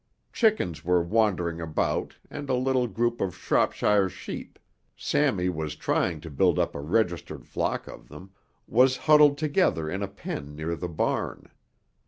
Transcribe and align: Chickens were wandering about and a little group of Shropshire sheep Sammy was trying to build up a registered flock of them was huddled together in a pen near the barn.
Chickens 0.33 0.83
were 0.83 1.03
wandering 1.03 1.61
about 1.61 2.15
and 2.31 2.49
a 2.49 2.55
little 2.55 2.87
group 2.87 3.21
of 3.21 3.35
Shropshire 3.35 4.09
sheep 4.09 4.57
Sammy 4.97 5.47
was 5.47 5.75
trying 5.75 6.21
to 6.21 6.31
build 6.31 6.57
up 6.57 6.73
a 6.73 6.81
registered 6.81 7.45
flock 7.45 7.87
of 7.87 8.07
them 8.09 8.31
was 8.65 8.97
huddled 9.05 9.37
together 9.37 9.87
in 9.87 10.01
a 10.01 10.07
pen 10.07 10.55
near 10.55 10.75
the 10.75 10.89
barn. 10.89 11.51